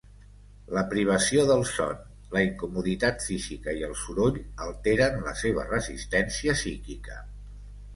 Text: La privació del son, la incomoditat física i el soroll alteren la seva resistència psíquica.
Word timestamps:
La 0.77 0.81
privació 0.93 1.43
del 1.51 1.61
son, 1.73 1.93
la 2.37 2.43
incomoditat 2.47 3.23
física 3.29 3.77
i 3.83 3.87
el 3.91 3.95
soroll 4.07 4.43
alteren 4.69 5.25
la 5.31 5.39
seva 5.47 5.71
resistència 5.73 6.63
psíquica. 6.63 7.25